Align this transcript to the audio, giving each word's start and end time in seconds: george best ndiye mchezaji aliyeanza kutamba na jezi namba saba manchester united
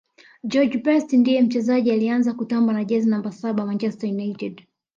george 0.43 0.77
best 0.83 1.13
ndiye 1.13 1.41
mchezaji 1.41 1.91
aliyeanza 1.91 2.33
kutamba 2.33 2.73
na 2.73 2.83
jezi 2.83 3.09
namba 3.09 3.31
saba 3.31 3.65
manchester 3.65 4.09
united 4.09 4.61